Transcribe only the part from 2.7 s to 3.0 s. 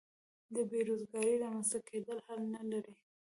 لري.